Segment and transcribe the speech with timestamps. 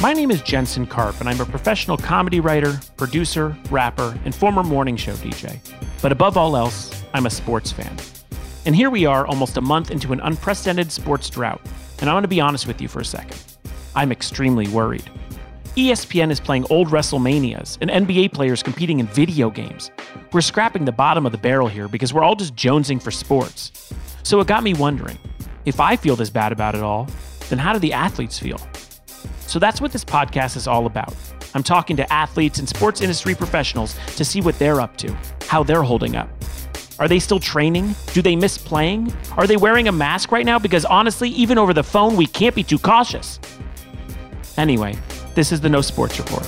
[0.00, 4.62] My name is Jensen Karp, and I'm a professional comedy writer, producer, rapper, and former
[4.62, 5.58] morning show DJ.
[6.00, 7.96] But above all else, I'm a sports fan.
[8.64, 11.60] And here we are, almost a month into an unprecedented sports drought.
[12.00, 13.42] And I want to be honest with you for a second.
[13.96, 15.10] I'm extremely worried.
[15.74, 19.90] ESPN is playing old WrestleManias and NBA players competing in video games.
[20.32, 23.92] We're scrapping the bottom of the barrel here because we're all just jonesing for sports.
[24.22, 25.18] So it got me wondering
[25.64, 27.08] if I feel this bad about it all,
[27.48, 28.60] then how do the athletes feel?
[29.48, 31.14] So that's what this podcast is all about.
[31.54, 35.16] I'm talking to athletes and sports industry professionals to see what they're up to,
[35.46, 36.28] how they're holding up.
[36.98, 37.94] Are they still training?
[38.12, 39.10] Do they miss playing?
[39.38, 40.58] Are they wearing a mask right now?
[40.58, 43.40] Because honestly, even over the phone, we can't be too cautious.
[44.58, 44.98] Anyway,
[45.34, 46.46] this is the No Sports Report.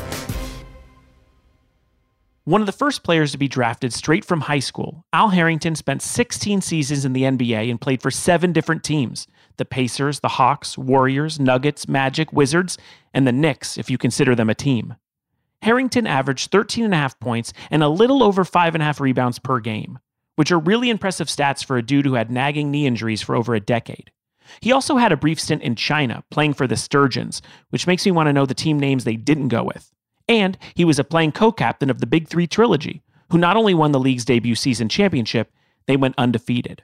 [2.45, 6.03] One of the first players to be drafted straight from high school, Al Harrington spent
[6.03, 10.79] 16 seasons in the NBA and played for seven different teams the Pacers, the Hawks,
[10.79, 12.79] Warriors, Nuggets, Magic, Wizards,
[13.13, 14.97] and the Knicks, if you consider them a team.
[15.63, 19.99] Harrington averaged 13.5 points and a little over 5.5 rebounds per game,
[20.37, 23.55] which are really impressive stats for a dude who had nagging knee injuries for over
[23.55, 24.11] a decade.
[24.61, 28.13] He also had a brief stint in China playing for the Sturgeons, which makes me
[28.13, 29.93] want to know the team names they didn't go with.
[30.29, 33.75] And he was a playing co captain of the Big Three trilogy, who not only
[33.75, 35.53] won the league's debut season championship,
[35.87, 36.83] they went undefeated.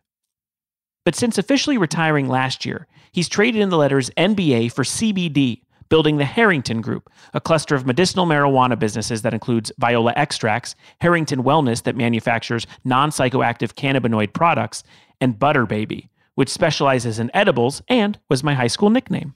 [1.07, 6.17] But since officially retiring last year, he's traded in the letters NBA for CBD, building
[6.17, 11.85] the Harrington Group, a cluster of medicinal marijuana businesses that includes Viola Extracts, Harrington Wellness
[11.85, 14.83] that manufactures non psychoactive cannabinoid products,
[15.21, 19.33] and Butter Baby, which specializes in edibles and was my high school nickname.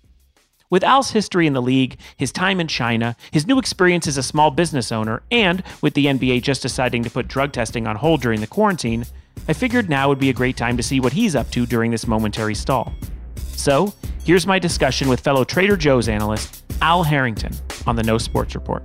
[0.70, 4.24] With Al's history in the league, his time in China, his new experience as a
[4.24, 8.22] small business owner, and with the NBA just deciding to put drug testing on hold
[8.22, 9.06] during the quarantine,
[9.48, 11.90] I figured now would be a great time to see what he's up to during
[11.90, 12.92] this momentary stall.
[13.36, 13.92] So,
[14.24, 17.52] here's my discussion with fellow Trader Joe's analyst Al Harrington
[17.86, 18.82] on the No Sports Report.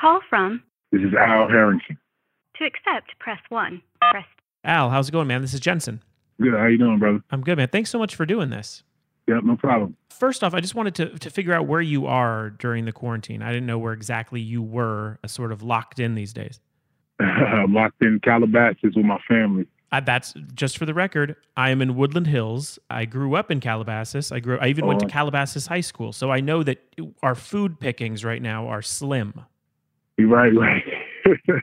[0.00, 0.62] Call from.
[0.92, 1.98] This is Al Harrington.
[2.56, 3.82] To accept, press 1.
[4.10, 4.24] Press
[4.64, 5.42] Al, how's it going, man?
[5.42, 6.02] This is Jensen.
[6.40, 6.52] Good.
[6.52, 7.20] How you doing, brother?
[7.30, 7.68] I'm good, man.
[7.68, 8.82] Thanks so much for doing this.
[9.28, 9.96] Yep, no problem.
[10.10, 13.42] First off, I just wanted to, to figure out where you are during the quarantine.
[13.42, 16.60] I didn't know where exactly you were uh, sort of locked in these days.
[17.20, 19.66] I'm locked in Calabasas with my family.
[19.92, 21.36] Uh, that's just for the record.
[21.56, 22.78] I am in Woodland Hills.
[22.90, 24.32] I grew up in Calabasas.
[24.32, 24.58] I grew.
[24.58, 25.08] I even went to Oh.
[25.08, 26.78] Calabasas High School, so I know that
[27.22, 29.32] our food pickings right now are slim.
[30.18, 30.82] You're right, right.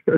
[0.04, 0.18] yeah,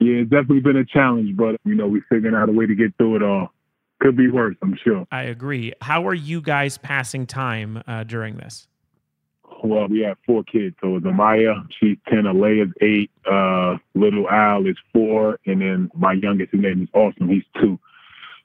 [0.00, 2.96] it's definitely been a challenge, but you know, we're figuring out a way to get
[2.98, 3.52] through it all.
[4.00, 5.06] Could be worse, I'm sure.
[5.10, 5.72] I agree.
[5.80, 8.68] How are you guys passing time uh, during this?
[9.64, 10.76] Well, we have four kids.
[10.80, 16.12] So it's Amaya, she's 10, Alea's eight, uh, little Al is four, and then my
[16.12, 17.78] youngest, his name is Austin, he's two.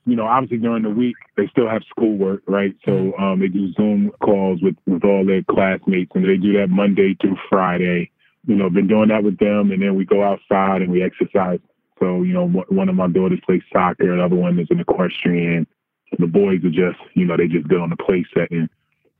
[0.05, 2.75] You know, obviously during the week, they still have schoolwork, right?
[2.83, 6.69] So um, they do Zoom calls with, with all their classmates, and they do that
[6.69, 8.11] Monday through Friday.
[8.45, 11.59] You know, been doing that with them, and then we go outside and we exercise.
[11.99, 15.67] So, you know, one of my daughters plays soccer, another one is an equestrian.
[16.19, 18.69] The boys are just, you know, they just get on the play set, and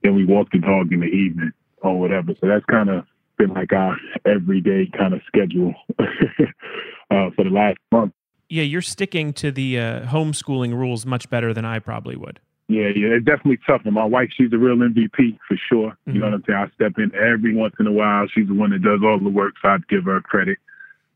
[0.04, 1.52] then we walk the dog in the evening
[1.82, 2.34] or whatever.
[2.40, 3.06] So that's kind of
[3.38, 8.14] been like our everyday kind of schedule uh, for the last month.
[8.50, 12.40] Yeah, you're sticking to the uh, homeschooling rules much better than I probably would.
[12.68, 13.82] Yeah, yeah, it's definitely tough.
[13.86, 15.98] And my wife, she's a real MVP for sure.
[16.06, 16.32] You know Mhm.
[16.32, 16.60] what I'm saying?
[16.60, 18.28] I step in every once in a while.
[18.28, 20.58] She's the one that does all the work, so I'd give her credit.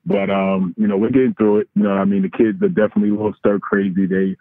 [0.08, 1.70] But um, you know, we're getting through it.
[1.76, 4.06] You know, I mean, the kids are definitely a little stir crazy.
[4.06, 4.38] They,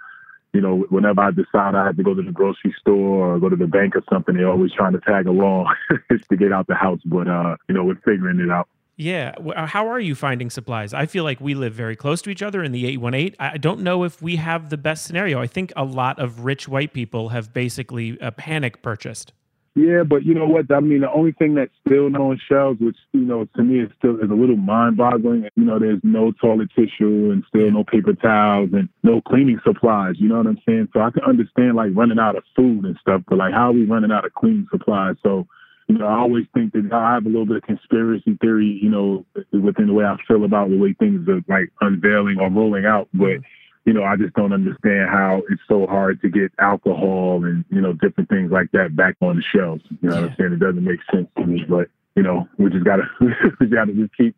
[0.53, 3.49] you know, whenever I decide I have to go to the grocery store or go
[3.49, 5.75] to the bank or something, they're always trying to tag along
[6.31, 7.01] to get out the house.
[7.05, 8.69] But uh, you know, we're figuring it out.
[8.97, 9.35] Yeah.
[9.39, 10.95] Uh, How are you finding supplies?
[10.95, 13.35] I feel like we live very close to each other in the 818.
[13.41, 15.41] I I don't know if we have the best scenario.
[15.41, 19.33] I think a lot of rich white people have basically a panic purchased.
[19.77, 20.73] Yeah, but you know what?
[20.73, 23.91] I mean, the only thing that's still on shelves, which you know to me is
[23.99, 25.51] still is a little mind-boggling.
[25.55, 30.15] You know, there's no toilet tissue and still no paper towels and no cleaning supplies.
[30.17, 30.89] You know what I'm saying?
[30.95, 33.73] So I can understand like running out of food and stuff, but like how are
[33.73, 35.17] we running out of cleaning supplies?
[35.23, 35.47] So
[35.89, 38.89] you know, I always think that I have a little bit of conspiracy theory, you
[38.89, 42.87] know, within the way I feel about the way things are like unveiling or rolling
[42.87, 43.41] out, but
[43.87, 47.81] you know, I just don't understand how it's so hard to get alcohol and, you
[47.81, 49.85] know, different things like that back on the shelves.
[50.03, 50.53] You know what I'm saying?
[50.55, 53.05] It doesn't make sense to me, but, you know, we just gotta,
[53.61, 54.35] we gotta just keep,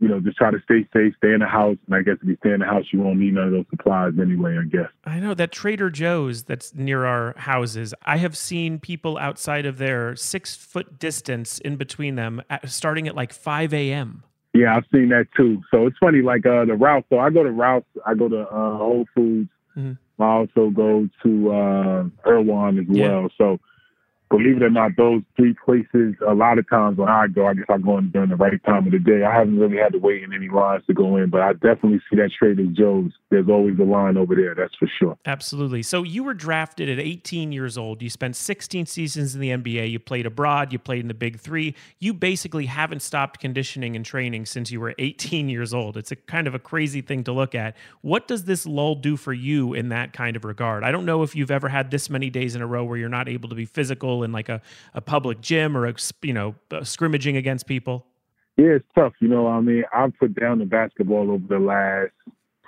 [0.00, 1.76] you know, just try to stay safe, stay in the house.
[1.86, 3.66] And I guess if you stay in the house, you won't need none of those
[3.70, 4.90] supplies anyway, I guess.
[5.04, 7.94] I know that Trader Joe's that's near our houses.
[8.02, 13.06] I have seen people outside of their six foot distance in between them at, starting
[13.06, 14.24] at like 5 a.m.
[14.54, 15.62] Yeah, I've seen that too.
[15.70, 17.04] So it's funny, like uh, the Ralph.
[17.10, 17.84] So I go to Ralph.
[18.06, 19.50] I go to uh, Whole Foods.
[19.76, 20.22] Mm-hmm.
[20.22, 23.08] I also go to uh, Erewhon as yeah.
[23.08, 23.28] well.
[23.38, 23.60] So
[24.30, 27.54] believe it or not, those three places, a lot of times when I go, I
[27.54, 29.24] guess I go in during the right time of the day.
[29.24, 32.00] I haven't really had to wait in any lines to go in, but I definitely
[32.10, 33.12] see that Trader Joe's.
[33.30, 35.18] There's always a line over there, that's for sure.
[35.26, 35.82] Absolutely.
[35.82, 38.02] So you were drafted at 18 years old.
[38.02, 39.90] You spent 16 seasons in the NBA.
[39.90, 40.72] You played abroad.
[40.72, 41.74] You played in the Big Three.
[41.98, 45.96] You basically haven't stopped conditioning and training since you were 18 years old.
[45.96, 47.76] It's a kind of a crazy thing to look at.
[48.02, 50.84] What does this lull do for you in that kind of regard?
[50.84, 53.08] I don't know if you've ever had this many days in a row where you're
[53.08, 54.60] not able to be physical in like a,
[54.94, 58.06] a public gym or a, you know scrimmaging against people?
[58.56, 59.12] Yeah, it's tough.
[59.20, 62.10] You know, I mean, I've put down the basketball over the last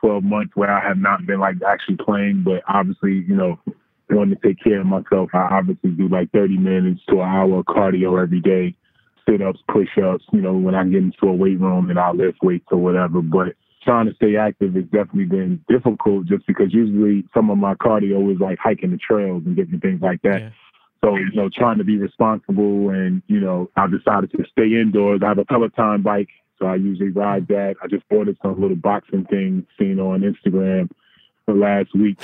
[0.00, 3.58] 12 months where I have not been like actually playing, but obviously, you know,
[4.08, 7.62] wanting to take care of myself, I obviously do like 30 minutes to an hour
[7.64, 8.76] cardio every day,
[9.28, 10.24] sit ups, push ups.
[10.32, 13.20] You know, when I get into a weight room and I lift weights or whatever.
[13.20, 17.74] But trying to stay active has definitely been difficult just because usually some of my
[17.74, 20.40] cardio is like hiking the trails and different things like that.
[20.40, 20.50] Yeah.
[21.02, 25.20] So, you know, trying to be responsible and, you know, I've decided to stay indoors.
[25.24, 27.54] I have a Peloton bike, so I usually ride mm-hmm.
[27.54, 27.76] that.
[27.82, 30.90] I just ordered some little boxing thing seen on Instagram
[31.46, 32.20] for last week.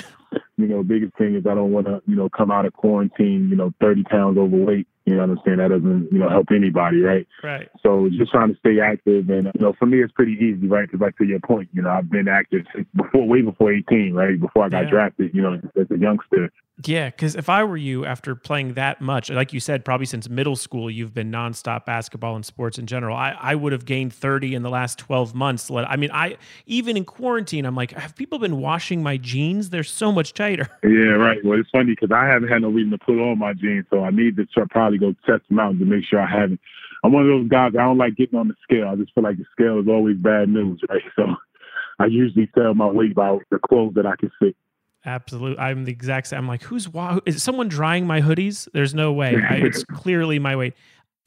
[0.58, 3.48] You know, biggest thing is I don't want to, you know, come out of quarantine,
[3.48, 4.86] you know, 30 pounds overweight.
[5.06, 5.58] You know what I'm saying?
[5.58, 7.26] That doesn't, you know, help anybody, right?
[7.42, 7.68] Right.
[7.82, 9.30] So just trying to stay active.
[9.30, 10.82] And, you know, for me, it's pretty easy, right?
[10.82, 14.38] Because, like, to your point, you know, I've been active before, way before 18, right?
[14.38, 14.90] Before I got yeah.
[14.90, 16.50] drafted, you know, as a youngster.
[16.84, 20.28] Yeah, because if I were you, after playing that much, like you said, probably since
[20.28, 23.16] middle school, you've been nonstop basketball and sports in general.
[23.16, 25.70] I, I would have gained 30 in the last 12 months.
[25.70, 26.36] I mean, I
[26.66, 29.70] even in quarantine, I'm like, have people been washing my jeans?
[29.70, 30.68] They're so much tighter.
[30.86, 31.44] Yeah, right.
[31.44, 34.04] Well, it's funny because I haven't had no reason to put on my jeans, so
[34.04, 36.60] I need to probably go test them out to make sure I haven't.
[37.04, 37.72] I'm one of those guys.
[37.74, 38.88] I don't like getting on the scale.
[38.88, 41.02] I just feel like the scale is always bad news, right?
[41.16, 41.24] So
[41.98, 44.56] I usually tell my weight by the clothes that I can fit.
[45.06, 45.58] Absolutely.
[45.58, 46.40] I'm the exact same.
[46.40, 47.20] I'm like, who's wow?
[47.24, 48.68] Is someone drying my hoodies?
[48.72, 49.36] There's no way.
[49.48, 50.74] I, it's clearly my weight.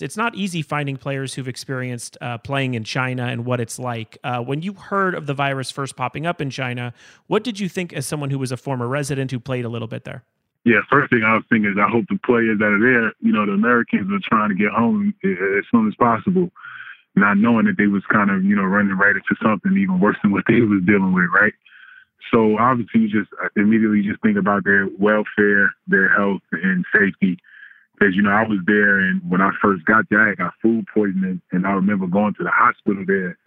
[0.01, 4.17] It's not easy finding players who've experienced uh, playing in China and what it's like.
[4.23, 6.93] Uh, when you heard of the virus first popping up in China,
[7.27, 9.87] what did you think as someone who was a former resident who played a little
[9.87, 10.23] bit there?
[10.65, 13.31] Yeah, first thing I was thinking is I hope the players that are there, you
[13.31, 16.49] know, the Americans are trying to get home as soon as possible,
[17.15, 20.17] not knowing that they was kind of, you know, running right into something even worse
[20.21, 21.53] than what they was dealing with, right?
[22.31, 27.38] So obviously, you just uh, immediately just think about their welfare, their health, and safety.
[27.94, 30.86] Because you know, I was there, and when I first got there, I got food
[30.94, 33.38] poisoning, and I remember going to the hospital there,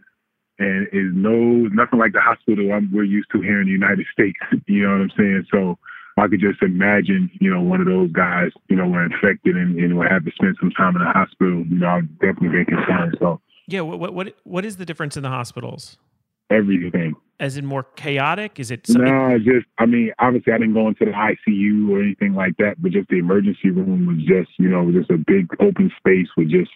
[0.59, 4.07] and it's no nothing like the hospital I'm, we're used to here in the United
[4.13, 4.39] States.
[4.67, 5.47] You know what I'm saying?
[5.51, 5.79] So
[6.17, 9.79] I could just imagine, you know, one of those guys, you know, were infected and,
[9.79, 11.65] and would have to spend some time in the hospital.
[11.67, 13.17] You know, I'd definitely be concerned.
[13.21, 15.99] So yeah, what what what is the difference in the hospitals?
[16.53, 17.15] everything.
[17.41, 18.61] As in more chaotic?
[18.61, 18.87] Is it?
[18.87, 22.57] Something- no, just I mean, obviously I didn't go into the ICU or anything like
[22.59, 26.29] that, but just the emergency room was just you know just a big open space
[26.37, 26.71] with just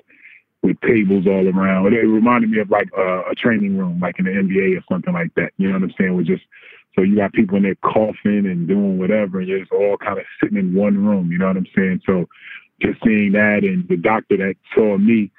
[0.63, 1.93] with tables all around.
[1.93, 5.15] It, reminded me of like a, a training room, like in the NBA or something
[5.15, 5.53] like that.
[5.59, 6.17] You know what I'm saying?
[6.17, 6.43] With just
[6.97, 10.19] so you got people in there coughing and doing whatever, and you're just all kind
[10.19, 11.31] of sitting in one room.
[11.31, 12.03] You know what I'm saying?
[12.07, 12.27] So
[12.83, 15.31] just seeing that, and the doctor that saw me,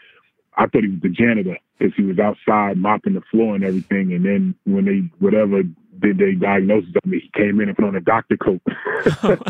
[0.55, 4.13] I thought he was the janitor because he was outside mopping the floor and everything.
[4.13, 5.63] And then when they whatever
[5.99, 8.61] did they diagnosis of me, he came in and put on a doctor coat.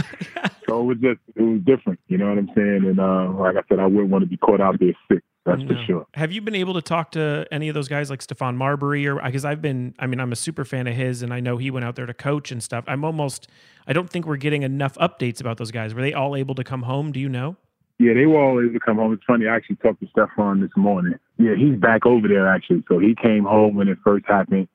[0.67, 2.84] so it was just it was different, you know what I'm saying?
[2.86, 5.24] And uh, like I said, I wouldn't want to be caught out there sick.
[5.46, 6.05] That's for sure.
[6.13, 9.15] Have you been able to talk to any of those guys like Stephon Marbury or
[9.15, 11.72] because I've been I mean I'm a super fan of his and I know he
[11.72, 12.84] went out there to coach and stuff.
[12.86, 13.48] I'm almost
[13.88, 15.93] I don't think we're getting enough updates about those guys.
[15.93, 17.13] Were they all able to come home?
[17.13, 17.55] Do you know?
[18.00, 19.13] Yeah, they were all able to come home.
[19.13, 19.48] It's funny.
[19.48, 21.16] I actually talked to Stephon this morning.
[21.38, 22.84] Yeah, he's back over there actually.
[22.88, 24.68] So he came home when it first happened.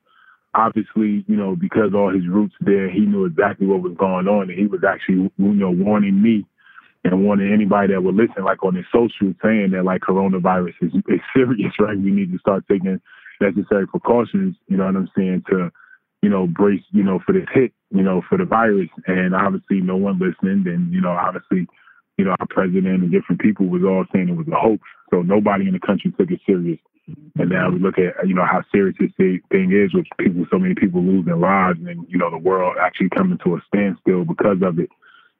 [0.55, 4.49] Obviously, you know, because all his roots there, he knew exactly what was going on,
[4.49, 6.45] and he was actually, you know, warning me
[7.03, 10.93] and warning anybody that would listen, like on his social, saying that like coronavirus is,
[11.07, 11.97] is serious, right?
[11.97, 13.01] We need to start taking
[13.41, 14.55] necessary precautions.
[14.67, 15.71] You know what I'm saying to,
[16.21, 18.89] you know, brace, you know, for this hit, you know, for the virus.
[19.07, 21.67] And obviously, no one listened, and you know, obviously
[22.17, 24.81] you know, our president and different people was all saying it was a hoax.
[25.09, 26.79] So nobody in the country took it serious.
[27.37, 30.57] And now we look at, you know, how serious this thing is with people, so
[30.57, 34.57] many people losing lives and, you know, the world actually coming to a standstill because
[34.61, 34.89] of it.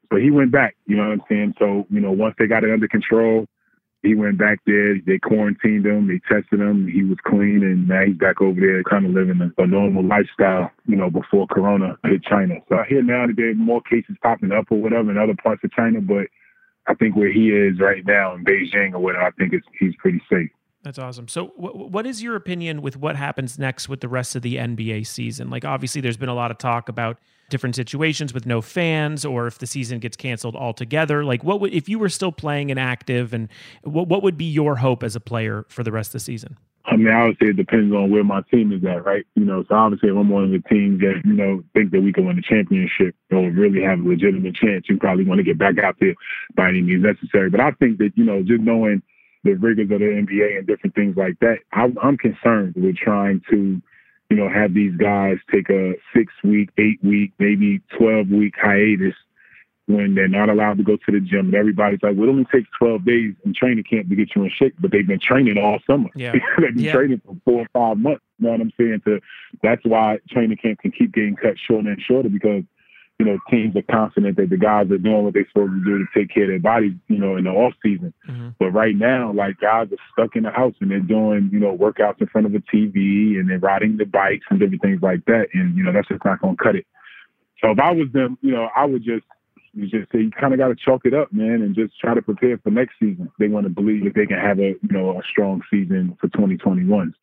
[0.10, 1.54] But he went back, you know what I'm saying?
[1.60, 3.48] So, you know, once they got it under control,
[4.04, 5.00] he went back there.
[5.00, 6.08] They quarantined him.
[6.08, 6.88] They tested him.
[6.92, 10.04] He was clean, and now he's back over there, kind of living a, a normal
[10.04, 10.70] lifestyle.
[10.86, 12.56] You know, before Corona hit China.
[12.68, 15.38] So I hear now that there are more cases popping up or whatever in other
[15.42, 16.28] parts of China, but
[16.88, 20.22] I think where he is right now in Beijing or whatever, I think he's pretty
[20.30, 20.50] safe.
[20.84, 21.30] That's awesome.
[21.30, 25.08] So, what is your opinion with what happens next with the rest of the NBA
[25.08, 25.50] season?
[25.50, 29.48] Like, obviously, there's been a lot of talk about different situations with no fans, or
[29.48, 31.24] if the season gets canceled altogether.
[31.24, 33.48] Like, what would if you were still playing and active, and
[33.84, 36.58] what would be your hope as a player for the rest of the season?
[36.86, 39.26] I mean, obviously it depends on where my team is at, right?
[39.36, 42.02] You know, so obviously if I'm one of the teams that, you know, think that
[42.02, 45.46] we can win the championship or really have a legitimate chance, you probably want to
[45.46, 46.14] get back out there
[46.56, 47.50] by any means necessary.
[47.50, 49.02] But I think that, you know, just knowing
[49.46, 53.42] the rigors of the NBA and different things like that, I'm, I'm concerned with trying
[53.50, 53.82] to,
[54.30, 59.16] you know, have these guys take a six week, eight week, maybe 12 week hiatus
[59.88, 61.48] when they're not allowed to go to the gym.
[61.48, 64.44] And everybody's like, well, it only takes 12 days in training camp to get you
[64.44, 66.10] in shape, but they've been training all summer.
[66.16, 66.32] Yeah.
[66.58, 66.94] they've been Yeah.
[66.94, 68.24] training for four or five months.
[68.40, 69.02] You know what I'm saying?
[69.06, 69.20] To,
[69.62, 72.64] that's why training camp can keep getting cut shorter and shorter because,
[73.20, 75.98] you know, teams are confident that the guys are doing what they're supposed to do
[76.00, 78.14] to take care of their bodies, you know, in the off season.
[78.30, 78.56] Mhm.
[78.60, 81.78] But right now, like guys are stuck in the house and they're doing, you know,
[81.78, 85.26] workouts in front of a TV and they're riding the bikes and different things like
[85.26, 85.48] that.
[85.54, 86.88] And, you know, that's just not going to cut it.
[87.62, 89.26] So if I was them, you know, I would just,
[89.74, 92.14] you just say you kind of got to chalk it up, man, and just try
[92.14, 93.32] to prepare for next season.
[93.40, 96.28] They want to believe that they can have a, you know, a strong season for
[96.30, 97.14] 2021.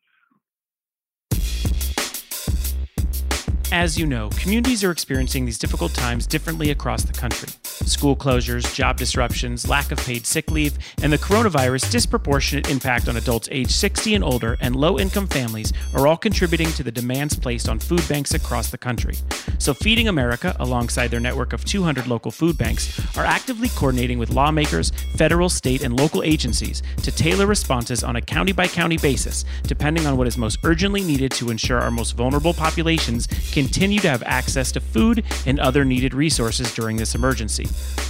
[3.73, 7.47] As you know, communities are experiencing these difficult times differently across the country.
[7.63, 13.15] School closures, job disruptions, lack of paid sick leave, and the coronavirus' disproportionate impact on
[13.15, 17.33] adults age 60 and older and low income families are all contributing to the demands
[17.33, 19.15] placed on food banks across the country.
[19.57, 24.31] So, Feeding America, alongside their network of 200 local food banks, are actively coordinating with
[24.31, 29.45] lawmakers, federal, state, and local agencies to tailor responses on a county by county basis,
[29.63, 33.27] depending on what is most urgently needed to ensure our most vulnerable populations
[33.61, 37.67] continue to have access to food and other needed resources during this emergency.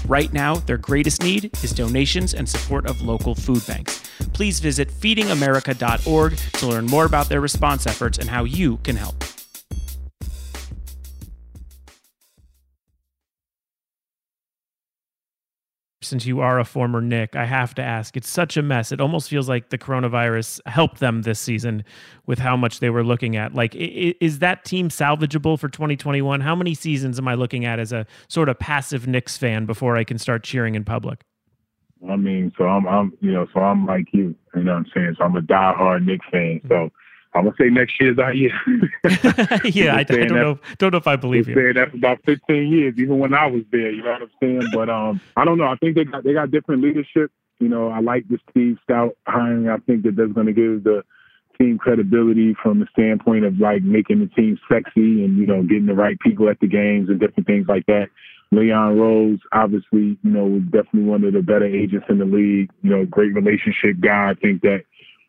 [0.07, 3.99] Right now, their greatest need is donations and support of local food banks.
[4.31, 9.21] Please visit feedingamerica.org to learn more about their response efforts and how you can help.
[16.03, 18.17] Since you are a former Knick, I have to ask.
[18.17, 18.91] It's such a mess.
[18.91, 21.83] It almost feels like the coronavirus helped them this season
[22.25, 23.53] with how much they were looking at.
[23.53, 26.41] Like, is that team salvageable for 2021?
[26.41, 29.95] How many seasons am I looking at as a sort of passive Knicks fan before
[29.95, 31.23] I can start cheering in public?
[32.09, 34.35] I mean, so I'm, I'm, you know, so I'm like you.
[34.55, 35.15] You know what I'm saying?
[35.19, 36.61] So I'm a diehard Knicks fan.
[36.67, 36.89] So
[37.33, 38.51] I'm gonna say next year's our year.
[39.63, 40.59] yeah, I, I don't that- know.
[40.77, 41.55] Don't know if I believe you.
[41.55, 43.91] saying that for about 15 years, even when I was there.
[43.91, 44.63] You know what I'm saying?
[44.73, 45.65] But um, I don't know.
[45.65, 47.31] I think they got they got different leadership.
[47.59, 49.69] You know, I like the Steve Stoute hiring.
[49.69, 51.03] I think that that's going to give the
[51.57, 55.85] team credibility from the standpoint of like making the team sexy and you know getting
[55.85, 58.07] the right people at the games and different things like that.
[58.53, 62.69] Leon Rose, obviously, you know, was definitely one of the better agents in the league.
[62.81, 64.31] You know, great relationship guy.
[64.31, 64.83] I think that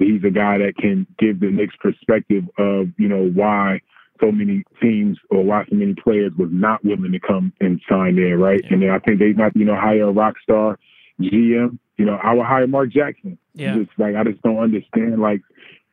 [0.04, 3.80] he's a guy that can give the Knicks perspective of you know why
[4.22, 8.16] so many teams or why so many players was not willing to come and sign
[8.16, 8.60] there, right?
[8.64, 8.72] Yeah.
[8.72, 10.78] And then I think they might, you know, hire a rock star
[11.20, 11.78] GM.
[11.96, 13.36] You know, I would hire Mark Jackson.
[13.54, 13.76] Yeah.
[13.76, 15.20] Just like I just don't understand.
[15.20, 15.40] Like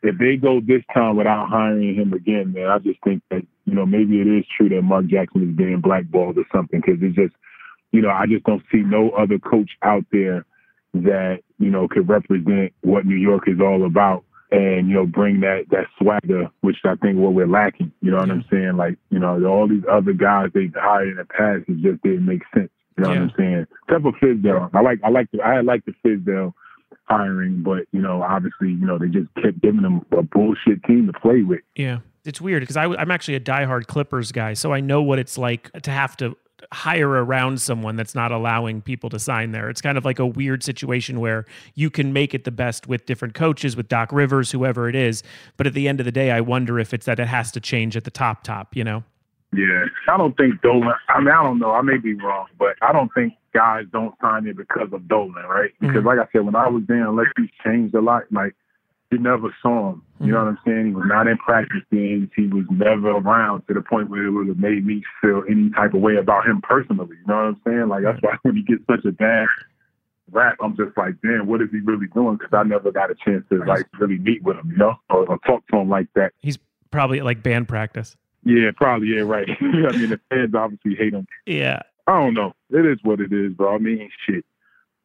[0.03, 3.73] if they go this time without hiring him again, man, I just think that you
[3.73, 7.15] know maybe it is true that Mark Jackson is being blackballed or something because it's
[7.15, 7.33] just
[7.91, 10.45] you know I just don't see no other coach out there
[10.93, 15.41] that you know could represent what New York is all about and you know bring
[15.41, 17.91] that that swagger, which I think what we're lacking.
[18.01, 18.77] You know what I'm saying?
[18.77, 22.25] Like you know all these other guys they hired in the past, it just didn't
[22.25, 22.69] make sense.
[22.97, 23.19] You know Yeah.
[23.21, 23.67] what I'm saying?
[23.87, 26.53] Except for Fizdale, I like I like the I like the Fizdale
[27.05, 31.07] hiring, but you know obviously you know they just kept giving them a bullshit team
[31.07, 31.61] to play with.
[31.75, 31.99] Yeah.
[32.25, 35.71] It's weird because I'm actually a diehard Clippers guy, so I know what it's like
[35.83, 36.35] to have to
[36.71, 39.69] hire around someone that's not allowing people to sign there.
[39.69, 43.05] It's kind of like a weird situation where you can make it the best with
[43.05, 45.23] different coaches, with Doc Rivers, whoever it is.
[45.57, 47.59] But at the end of the day, I wonder if it's that it has to
[47.59, 49.03] change at the top, top, you know?
[49.51, 50.93] Yeah, I don't think Dolan.
[51.09, 51.71] I mean, I don't know.
[51.71, 55.43] I may be wrong, but I don't think guys don't sign it because of Dolan,
[55.49, 55.71] right?
[55.79, 56.05] Because, Mhm.
[56.05, 58.53] like I said, when I was there, unless he changed a lot, like
[59.11, 60.03] you never saw him.
[60.19, 60.45] You know mm-hmm.
[60.45, 60.85] what I'm saying?
[60.87, 62.29] He was not in practice games.
[62.35, 65.69] He was never around to the point where it would have made me feel any
[65.71, 67.17] type of way about him personally.
[67.21, 67.87] You know what I'm saying?
[67.87, 69.47] Like that's why when he gets such a bad
[70.31, 72.37] rap, I'm just like, damn, what is he really doing?
[72.37, 75.25] Because I never got a chance to like really meet with him, you know, or,
[75.27, 76.33] or talk to him like that.
[76.39, 76.59] He's
[76.91, 78.15] probably at like band practice.
[78.43, 79.09] Yeah, probably.
[79.09, 79.49] Yeah, right.
[79.59, 81.27] I mean, the fans obviously hate him.
[81.45, 81.81] Yeah.
[82.07, 82.53] I don't know.
[82.71, 83.75] It is what it is, bro.
[83.75, 84.45] I mean, shit.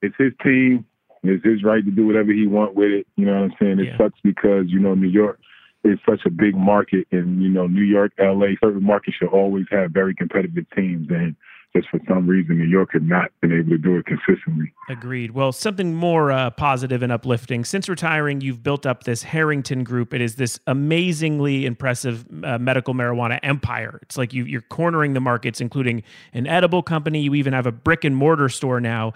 [0.03, 0.87] It's his team.
[1.25, 3.07] It's his right to do whatever he want with it.
[3.17, 3.79] You know what I'm saying?
[3.81, 3.97] It Yeah.
[3.97, 5.41] sucks because you know New York
[5.83, 8.57] is such a big market, and you know New York, L.A.
[8.63, 11.35] Certain markets should always have very competitive teams, and
[11.77, 14.73] just for some reason, New York had not been able to do it consistently.
[14.89, 15.33] Agreed.
[15.33, 17.65] Well, something more uh, positive and uplifting.
[17.65, 20.15] Since retiring, you've built up this Harrington Group.
[20.15, 23.99] It is this amazingly impressive uh, medical marijuana empire.
[24.03, 27.21] It's like you, you're cornering the markets, including an edible company.
[27.23, 29.09] You even have a brick and mortar store now.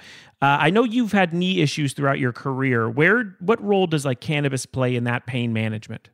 [0.43, 2.91] Uh, I know you've had knee issues throughout your career.
[2.91, 6.11] Where, what role does like cannabis play in that pain management?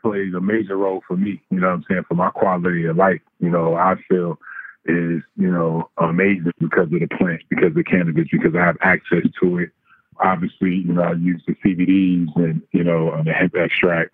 [0.00, 1.42] Plays a major role for me.
[1.50, 2.04] You know what I'm saying?
[2.06, 3.20] For my quality of life.
[3.40, 4.38] You know, I feel
[4.88, 8.78] is, you know, amazing because of the plant, because of the cannabis, because I have
[8.80, 9.70] access to it.
[10.20, 14.10] Obviously, you know, I use the CBDs and, you know, and the hemp extract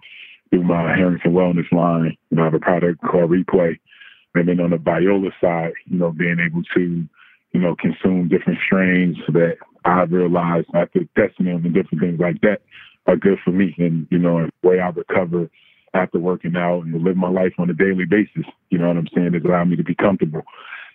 [0.50, 2.16] through my Harrington Wellness line.
[2.31, 3.78] You know, I have a product called Replay.
[4.35, 7.04] And then on the Viola side, you know, being able to,
[7.52, 12.40] you know, consume different strains that I realized after testing them and different things like
[12.40, 12.62] that
[13.07, 13.75] are good for me.
[13.78, 15.49] And, you know, the way I recover
[15.95, 18.45] after working out and live my life on a daily basis.
[18.71, 19.35] You know what I'm saying?
[19.35, 20.43] It's allowed me to be comfortable.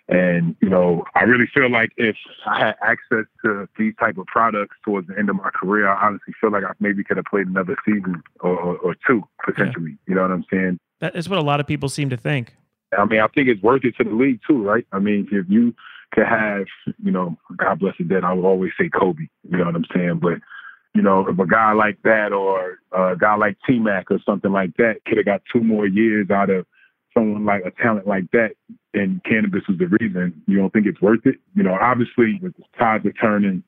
[0.10, 2.16] And, you know, I really feel like if
[2.48, 6.08] I had access to these type of products towards the end of my career, I
[6.08, 9.92] honestly feel like I maybe could have played another season or, or, or two potentially.
[9.92, 9.98] Yeah.
[10.08, 10.80] You know what I'm saying?
[11.00, 12.56] That is what a lot of people seem to think.
[12.98, 14.86] I mean, I think it's worth it to the league too, right?
[14.92, 15.76] I mean, if you
[16.12, 16.66] could have,
[17.04, 19.28] you know, God bless the dead, I would always say Kobe.
[19.48, 20.20] You know what I'm saying?
[20.24, 20.40] But
[21.00, 24.52] you know, if a guy like that or a guy like T Mac or something
[24.52, 26.66] like that could have got two more years out of
[27.14, 28.50] someone like a talent like that,
[28.94, 31.36] and cannabis was the reason, you don't think it's worth it?
[31.56, 33.64] You know, obviously, with the tides are turning,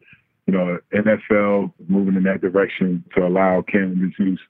[0.45, 4.41] you know, NFL moving in that direction to allow cannabis use.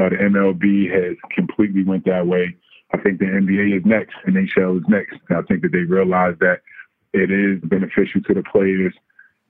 [0.00, 2.54] Uh, the MLB has completely went that way.
[2.94, 5.16] I think the NBA is next, and NHL is next.
[5.28, 6.60] And I think that they realize that
[7.12, 8.94] it is beneficial to the players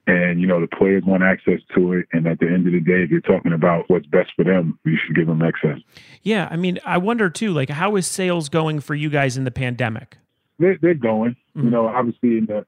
[0.09, 2.07] and you know the players want access to it.
[2.11, 4.79] And at the end of the day if you're talking about what's best for them
[4.83, 5.77] you should give them access.
[6.23, 9.43] Yeah i mean i wonder too like how is sales going for you guys in
[9.43, 10.17] the pandemic?
[10.57, 11.35] They're, they're going.
[11.55, 11.65] Mm-hmm.
[11.65, 12.65] you know obviously in the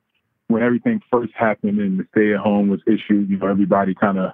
[0.48, 4.20] when everything first happened and the stay at home was issued you know everybody kind
[4.20, 4.34] of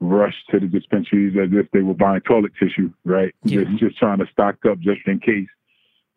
[0.00, 3.34] rushed to the dispensaries as if they were buying toilet tissue right?
[3.44, 3.64] Yeah.
[3.64, 5.48] just, just trying to stock up just in case.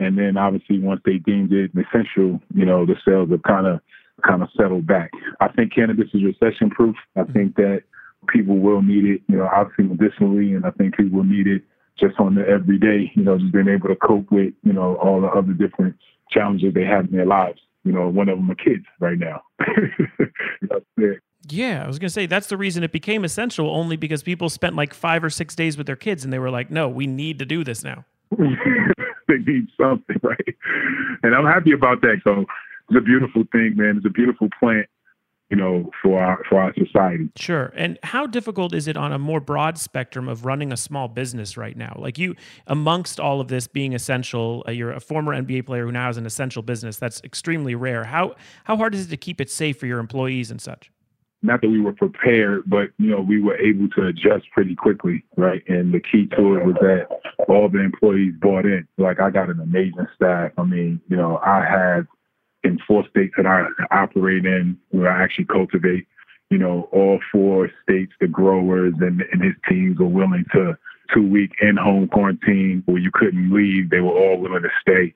[0.01, 3.81] And then obviously once they deemed it essential you know the sales have kind of
[4.19, 5.11] kind of settle back.
[5.39, 6.95] I think cannabis is recession proof.
[7.15, 7.33] I mm-hmm.
[7.33, 7.83] think that
[8.27, 11.63] people will need it, you know, obviously medicinally, and I think people will need it
[11.99, 15.21] just on the everyday, you know, just being able to cope with, you know, all
[15.21, 15.95] the other different
[16.31, 17.59] challenges they have in their lives.
[17.83, 19.41] You know, one of them are kids right now.
[21.49, 24.75] yeah, I was gonna say that's the reason it became essential, only because people spent
[24.75, 27.39] like five or six days with their kids, and they were like, "No, we need
[27.39, 28.05] to do this now."
[28.37, 30.55] they need something, right?
[31.23, 32.17] And I'm happy about that.
[32.23, 32.45] So
[32.89, 33.97] it's a beautiful thing, man.
[33.97, 34.87] It's a beautiful plant,
[35.49, 37.29] you know, for our for our society.
[37.35, 37.71] Sure.
[37.75, 41.55] And how difficult is it on a more broad spectrum of running a small business
[41.55, 41.95] right now?
[41.97, 42.35] Like you,
[42.67, 46.17] amongst all of this being essential, uh, you're a former NBA player who now has
[46.17, 46.97] an essential business.
[46.97, 48.05] That's extremely rare.
[48.05, 50.91] How how hard is it to keep it safe for your employees and such?
[51.41, 55.23] Not that we were prepared, but you know we were able to adjust pretty quickly,
[55.37, 55.63] right?
[55.67, 57.07] And the key to it was that
[57.47, 58.87] all the employees bought in.
[58.97, 60.51] Like I got an amazing staff.
[60.57, 62.07] I mean, you know, I have
[62.63, 66.07] in four states that I operate in, where I actually cultivate,
[66.49, 70.77] you know, all four states, the growers and, and his teams were willing to
[71.13, 73.89] two week in home quarantine where you couldn't leave.
[73.89, 75.13] They were all willing to stay,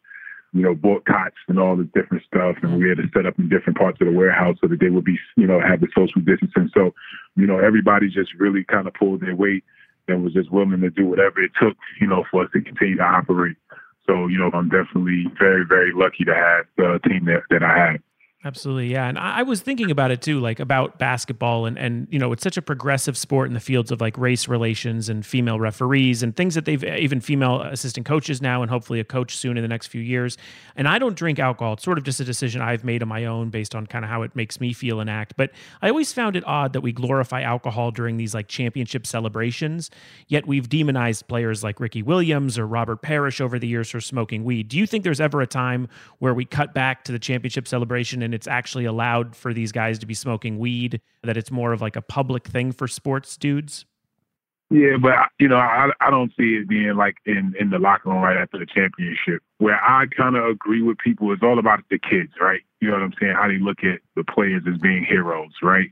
[0.54, 2.56] you know, bought cots and all the different stuff.
[2.62, 4.90] And we had to set up in different parts of the warehouse so that they
[4.90, 6.70] would be, you know, have the social distancing.
[6.74, 6.94] So,
[7.36, 9.64] you know, everybody just really kind of pulled their weight
[10.08, 12.98] and was just willing to do whatever it took, you know, for us to continue
[12.98, 13.58] to operate.
[14.08, 17.78] So, you know, I'm definitely very, very lucky to have the team that, that I
[17.78, 18.02] have.
[18.46, 19.08] Absolutely, yeah.
[19.08, 22.44] And I, was thinking about it too, like about basketball and and you know, it's
[22.44, 26.36] such a progressive sport in the fields of like race relations and female referees and
[26.36, 29.70] things that they've even female assistant coaches now and hopefully a coach soon in the
[29.70, 30.38] next few years.
[30.76, 31.74] And I don't drink alcohol.
[31.74, 34.12] It's sort of just a decision I've made on my own based on kind of
[34.12, 35.36] how it makes me feel and act.
[35.38, 35.52] But
[35.82, 39.90] I always found it odd that we glorify alcohol during these like championship celebrations,
[40.28, 44.44] yet we've demonized players like Ricky Williams or Robert Parish over the years for smoking
[44.44, 44.68] weed.
[44.68, 45.88] Do you think there's ever a time
[46.20, 50.00] where we cut back to the championship celebration and it's actually allowed for these guys
[50.00, 53.86] to be smoking weed, that it's more of like a public thing for sports dudes?
[54.70, 58.10] Yeah, but you know, I I don't see it being like in in the locker
[58.10, 59.44] room right after the championship.
[59.60, 62.62] Where I kind of agree with people, it's all about the kids, right?
[62.82, 63.36] You know what I'm saying?
[63.36, 65.92] How they look at the players as being heroes, right?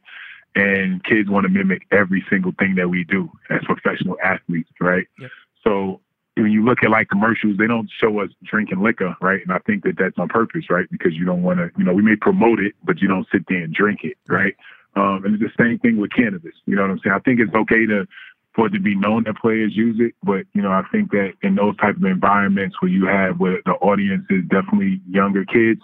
[0.55, 5.07] And kids want to mimic every single thing that we do as professional athletes, right?
[5.19, 5.31] Yep.
[5.63, 6.01] So
[6.35, 9.41] when you look at like commercials, they don't show us drinking liquor, right?
[9.41, 10.85] And I think that that's on purpose, right?
[10.89, 13.43] Because you don't want to, you know, we may promote it, but you don't sit
[13.49, 14.55] there and drink it, right?
[14.95, 16.53] Um, and it's the same thing with cannabis.
[16.65, 17.15] You know what I'm saying?
[17.15, 18.07] I think it's okay to
[18.53, 21.33] for it to be known that players use it, but you know, I think that
[21.41, 25.79] in those type of environments where you have where the audience is definitely younger kids,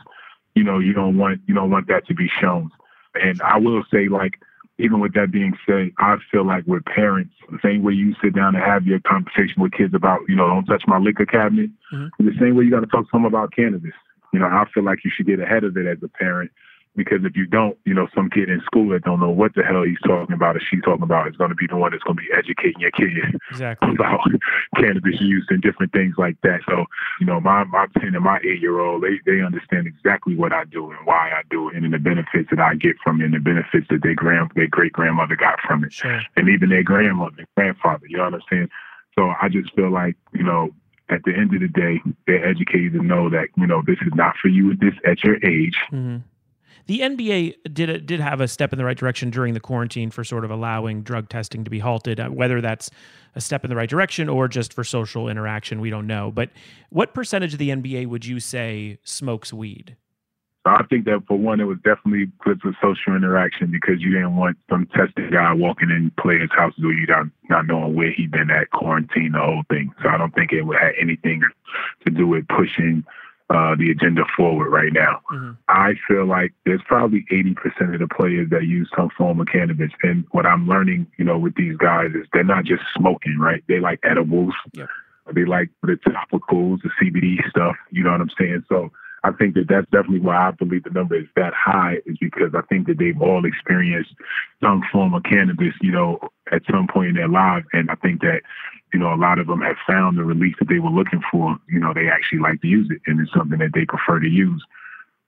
[0.53, 2.69] you know, you don't want you don't want that to be shown.
[3.15, 4.39] And I will say, like,
[4.79, 8.35] even with that being said, I feel like with parents, the same way you sit
[8.35, 11.69] down and have your conversation with kids about, you know, don't touch my liquor cabinet,
[11.91, 12.25] mm-hmm.
[12.25, 13.93] the same way you got to talk to them about cannabis.
[14.33, 16.51] You know, I feel like you should get ahead of it as a parent
[16.97, 19.63] because if you don't, you know, some kid in school that don't know what the
[19.63, 22.03] hell he's talking about or she's talking about is going to be the one that's
[22.03, 23.13] going to be educating your kid
[23.51, 23.91] exactly.
[23.95, 24.19] about
[24.75, 26.61] cannabis use and different things like that.
[26.67, 26.85] So,
[27.21, 30.51] you know, my my ten and my eight year old, they they understand exactly what
[30.51, 33.25] I do and why I do it, and the benefits that I get from it,
[33.25, 36.21] and the benefits that their grand their great grandmother got from it, sure.
[36.35, 38.07] and even their grandmother, grandfather.
[38.09, 38.69] You know what I'm saying?
[39.17, 40.71] So I just feel like you know
[41.09, 44.13] at the end of the day, they're educated to know that you know this is
[44.15, 45.77] not for you at this at your age.
[45.91, 46.17] Mm-hmm.
[46.87, 50.23] The NBA did did have a step in the right direction during the quarantine for
[50.23, 52.19] sort of allowing drug testing to be halted.
[52.19, 52.89] Uh, whether that's
[53.35, 56.31] a step in the right direction or just for social interaction, we don't know.
[56.31, 56.49] But
[56.89, 59.97] what percentage of the NBA would you say smokes weed?
[60.65, 64.35] I think that for one, it was definitely good for social interaction because you didn't
[64.35, 68.31] want some tested guy walking in players' houses or you not not knowing where he'd
[68.31, 69.93] been at quarantine, the whole thing.
[70.01, 71.41] So I don't think it would have anything
[72.05, 73.03] to do with pushing
[73.49, 75.21] uh, the agenda forward right now.
[75.31, 75.51] Mm-hmm.
[75.69, 79.91] I feel like there's probably 80% of the players that use some form of cannabis.
[80.03, 83.63] And what I'm learning, you know, with these guys is they're not just smoking, right?
[83.67, 84.53] They like edibles.
[84.73, 84.89] Yep.
[85.33, 87.75] They like the topicals, the CBD stuff.
[87.91, 88.63] You know what I'm saying?
[88.69, 88.91] So
[89.27, 92.53] I think that that's definitely why I believe the number is that high is because
[92.55, 94.11] I think that they've all experienced
[94.63, 96.19] some form of cannabis, you know,
[96.51, 97.65] at some point in their lives.
[97.73, 98.41] And I think that,
[98.93, 101.57] you know, a lot of them have found the relief that they were looking for.
[101.67, 104.29] You know, they actually like to use it and it's something that they prefer to
[104.29, 104.63] use.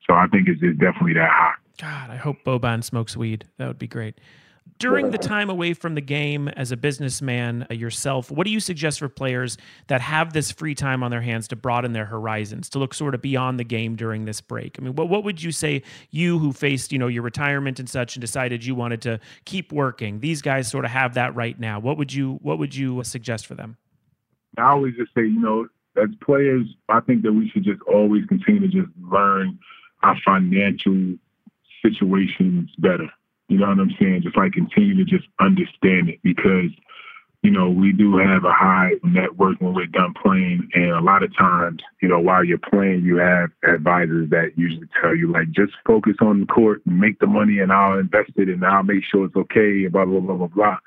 [0.07, 1.55] So I think it's, it's definitely that high.
[1.77, 3.45] God, I hope Boban smokes weed.
[3.57, 4.17] That would be great
[4.77, 8.60] during the time away from the game as a businessman uh, yourself, what do you
[8.60, 12.69] suggest for players that have this free time on their hands to broaden their horizons,
[12.69, 14.77] to look sort of beyond the game during this break?
[14.79, 17.89] I mean, what, what would you say, you who faced, you know, your retirement and
[17.89, 20.19] such and decided you wanted to keep working?
[20.19, 21.79] These guys sort of have that right now.
[21.79, 23.77] What would you what would you suggest for them?
[24.58, 25.67] I always just say, you know,
[26.01, 29.60] as players, I think that we should just always continue to just learn
[30.03, 31.15] our financial
[31.82, 33.10] situations better
[33.49, 34.21] you know what I'm saying?
[34.21, 36.69] Just like continue to just understand it because,
[37.41, 40.69] you know, we do have a high network when we're done playing.
[40.75, 44.88] And a lot of times, you know, while you're playing, you have advisors that usually
[45.01, 48.49] tell you, like, just focus on the court make the money and I'll invest it
[48.49, 50.77] and I'll make sure it's okay, blah, blah, blah, blah, blah.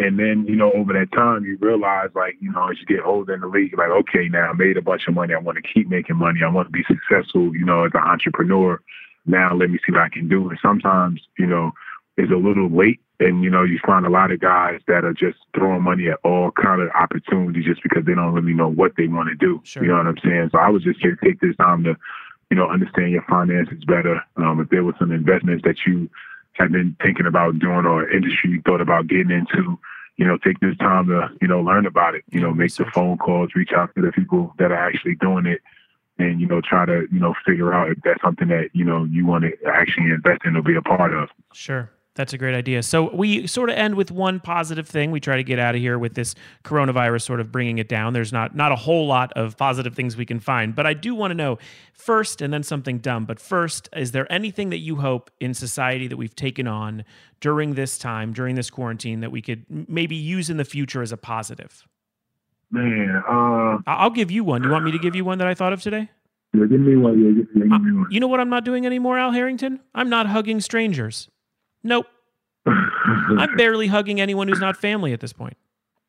[0.00, 3.06] And then, you know, over that time, you realize, like, you know, as you get
[3.06, 5.32] older in the league, like, okay, now I made a bunch of money.
[5.32, 6.40] I want to keep making money.
[6.44, 8.80] I want to be successful, you know, as an entrepreneur.
[9.26, 10.48] Now let me see what I can do.
[10.48, 11.72] And sometimes, you know,
[12.16, 15.12] it's a little late and you know you find a lot of guys that are
[15.12, 18.92] just throwing money at all kind of opportunities just because they don't really know what
[18.96, 19.82] they want to do sure.
[19.82, 20.48] you know what i'm saying?
[20.52, 21.96] So i was just here to take this time to
[22.50, 24.20] you know understand your finances better.
[24.36, 26.10] Um, if there was some investments that you
[26.52, 29.78] had been thinking about doing or industry you thought about getting into
[30.16, 32.24] you know take this time to you know learn about it.
[32.30, 35.46] You know make the phone calls reach out to the people that are actually doing
[35.46, 35.60] it
[36.18, 39.04] and you know try to you know figure out if that's something that you know
[39.04, 42.54] you want to actually invest in or be a part of sure that's a great
[42.54, 42.82] idea.
[42.84, 45.10] So we sort of end with one positive thing.
[45.10, 48.12] We try to get out of here with this coronavirus sort of bringing it down.
[48.12, 51.14] There's not not a whole lot of positive things we can find, but I do
[51.14, 51.58] want to know
[51.92, 53.24] first, and then something dumb.
[53.24, 57.04] But first, is there anything that you hope in society that we've taken on
[57.40, 61.10] during this time, during this quarantine, that we could maybe use in the future as
[61.10, 61.84] a positive?
[62.74, 64.64] Man, uh, I'll give you one.
[64.64, 66.10] You want me to give you one that I thought of today?
[66.52, 67.20] Yeah, give me one.
[67.22, 68.06] Yeah, give, me one.
[68.10, 69.78] You know what I'm not doing anymore, Al Harrington?
[69.94, 71.28] I'm not hugging strangers.
[71.84, 72.06] Nope.
[72.66, 75.56] I'm barely hugging anyone who's not family at this point.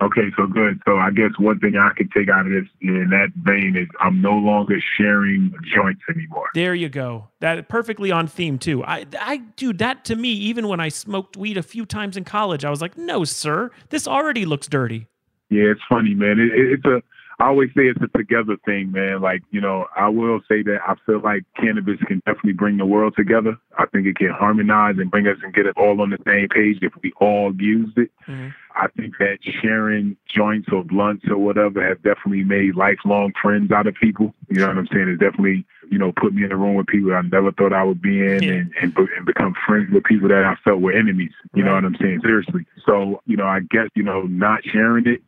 [0.01, 0.81] Okay, so good.
[0.85, 3.87] So I guess one thing I could take out of this in that vein is
[3.99, 6.47] I'm no longer sharing joints anymore.
[6.55, 7.29] There you go.
[7.41, 8.83] That perfectly on theme too.
[8.83, 12.23] I, I, dude, that to me, even when I smoked weed a few times in
[12.23, 15.05] college, I was like, no, sir, this already looks dirty.
[15.49, 16.39] Yeah, it's funny, man.
[16.39, 17.01] It, it, it's a
[17.39, 19.21] I always say it's a together thing, man.
[19.21, 22.85] Like, you know, I will say that I feel like cannabis can definitely bring the
[22.85, 23.57] world together.
[23.77, 26.47] I think it can harmonize and bring us and get us all on the same
[26.47, 28.09] page if we all used it.
[28.27, 28.49] Mm-hmm.
[28.75, 33.87] I think that sharing joints or blunts or whatever have definitely made lifelong friends out
[33.87, 34.33] of people.
[34.49, 35.09] You know what I'm saying?
[35.09, 37.83] It's definitely, you know, put me in a room with people I never thought I
[37.83, 38.51] would be in yeah.
[38.53, 41.31] and, and, and become friends with people that I felt were enemies.
[41.53, 41.69] You right.
[41.69, 42.21] know what I'm saying?
[42.23, 42.65] Seriously.
[42.85, 45.21] So, you know, I guess, you know, not sharing it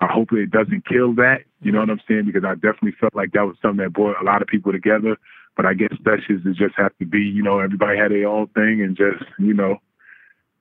[0.00, 1.42] I hope it doesn't kill that.
[1.62, 2.26] You know what I'm saying?
[2.26, 5.16] Because I definitely felt like that was something that brought a lot of people together.
[5.56, 8.48] But I guess sessions it just have to be, you know, everybody had their own
[8.48, 9.78] thing and just, you know,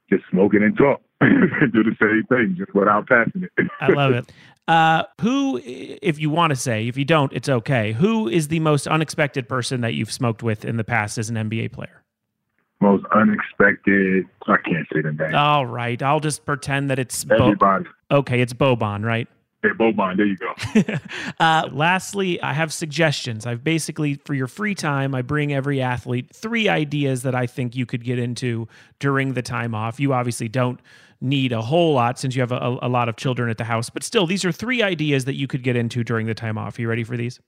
[0.10, 1.02] just smoking and talk.
[1.22, 3.68] do the same thing, just without passing it.
[3.82, 4.32] I love it.
[4.68, 7.94] Uh, who, if you want to say, if you don't, it's okay.
[7.94, 11.36] Who is the most unexpected person that you've smoked with in the past as an
[11.36, 12.05] NBA player?
[12.82, 14.26] Most unexpected.
[14.48, 15.34] I can't say the name.
[15.36, 17.56] All right, I'll just pretend that it's Bo-
[18.12, 18.42] okay.
[18.42, 19.28] It's Boban, right?
[19.64, 20.54] Hey, Boban, there you go.
[21.40, 23.48] uh, lastly, I have suggestions.
[23.48, 27.76] I've basically, for your free time, I bring every athlete three ideas that I think
[27.76, 28.68] you could get into
[29.00, 30.00] during the time off.
[30.00, 30.80] You obviously don't
[31.22, 33.90] need a whole lot since you have a, a lot of children at the house,
[33.90, 36.78] but still, these are three ideas that you could get into during the time off.
[36.78, 37.40] you ready for these?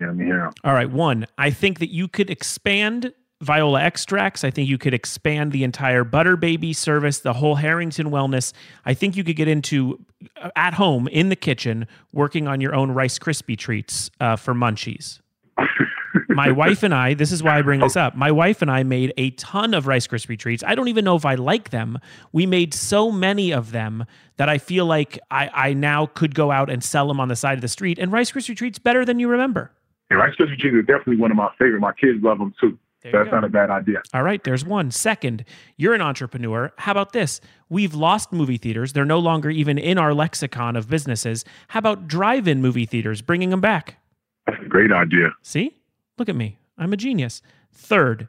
[0.00, 0.52] Yeah, let me hear 'em.
[0.64, 0.90] All right.
[0.90, 4.44] One, I think that you could expand Viola extracts.
[4.44, 8.52] I think you could expand the entire Butter Baby service, the whole Harrington Wellness.
[8.84, 10.00] I think you could get into
[10.40, 14.54] uh, at home in the kitchen working on your own Rice Krispie treats uh, for
[14.54, 15.20] munchies.
[16.30, 18.16] My wife and I, this is why I bring this up.
[18.16, 20.64] My wife and I made a ton of Rice Krispie treats.
[20.66, 21.98] I don't even know if I like them.
[22.32, 26.50] We made so many of them that I feel like I, I now could go
[26.50, 27.98] out and sell them on the side of the street.
[27.98, 29.72] And Rice Krispie treats better than you remember.
[30.08, 31.80] And Rice Krispie treats are definitely one of my favorite.
[31.80, 32.78] My kids love them too.
[33.12, 34.02] There That's not a bad idea.
[34.14, 34.90] All right, there's one.
[34.90, 35.44] Second,
[35.76, 36.72] you're an entrepreneur.
[36.78, 37.40] How about this?
[37.68, 38.92] We've lost movie theaters.
[38.92, 41.44] They're no longer even in our lexicon of businesses.
[41.68, 43.98] How about drive in movie theaters, bringing them back?
[44.46, 45.30] That's a great idea.
[45.42, 45.76] See?
[46.18, 46.58] Look at me.
[46.78, 47.42] I'm a genius.
[47.72, 48.28] Third,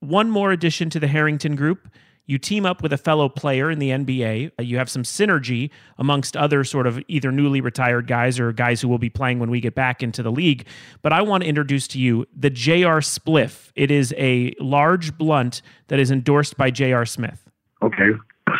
[0.00, 1.88] one more addition to the Harrington group.
[2.26, 4.50] You team up with a fellow player in the NBA.
[4.58, 8.80] Uh, You have some synergy amongst other sort of either newly retired guys or guys
[8.80, 10.66] who will be playing when we get back into the league.
[11.02, 13.70] But I want to introduce to you the JR Spliff.
[13.76, 17.48] It is a large blunt that is endorsed by JR Smith.
[17.82, 18.10] Okay.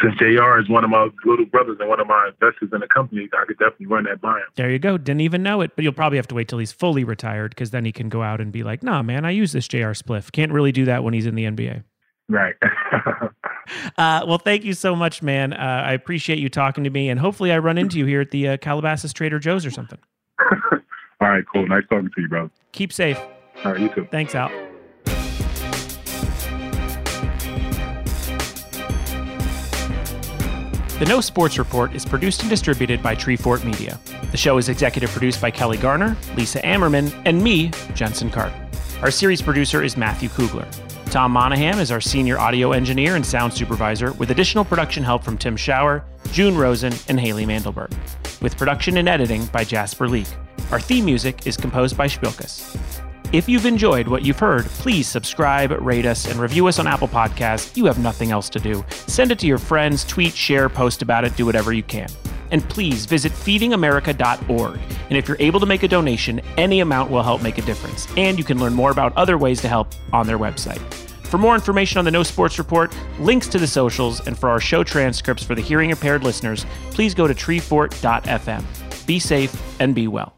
[0.03, 2.89] Since JR is one of my little brothers and one of my investors in the
[2.89, 4.47] company, I could definitely run that by him.
[4.57, 4.99] There you go.
[4.99, 7.71] Didn't even know it, but you'll probably have to wait till he's fully retired because
[7.71, 10.33] then he can go out and be like, nah, man, I use this JR Spliff.
[10.33, 11.85] Can't really do that when he's in the NBA.
[12.29, 12.55] Right.
[13.99, 15.53] Uh, well, thank you so much, man.
[15.53, 18.31] Uh, I appreciate you talking to me, and hopefully, I run into you here at
[18.31, 19.99] the uh, Calabasas Trader Joe's or something.
[21.21, 21.67] All right, cool.
[21.67, 22.51] Nice talking to you, brother.
[22.73, 23.19] Keep safe.
[23.65, 24.07] All right, you too.
[24.11, 24.51] Thanks, Al.
[30.99, 33.99] The No Sports Report is produced and distributed by Treefort Media.
[34.31, 38.53] The show is executive produced by Kelly Garner, Lisa Ammerman, and me, Jensen Karp.
[39.03, 40.67] Our series producer is Matthew Kugler.
[41.11, 45.39] Tom Monahan is our senior audio engineer and sound supervisor, with additional production help from
[45.39, 47.93] Tim Schauer, June Rosen, and Haley Mandelberg,
[48.43, 50.27] with production and editing by Jasper Leak.
[50.73, 52.77] Our theme music is composed by Spilkus.
[53.33, 57.09] If you've enjoyed what you've heard, please subscribe, rate us, and review us on Apple
[57.09, 57.77] Podcasts.
[57.77, 58.85] You have nothing else to do.
[58.91, 62.09] Send it to your friends, tweet, share, post about it, do whatever you can.
[62.51, 64.81] And please visit feedingamerica.org.
[65.09, 68.07] And if you're able to make a donation, any amount will help make a difference.
[68.17, 70.81] And you can learn more about other ways to help on their website.
[71.27, 74.61] For more information on the No Sports Report, links to the socials, and for our
[74.61, 79.07] show transcripts for the hearing impaired listeners, please go to treefort.fm.
[79.07, 80.36] Be safe and be well.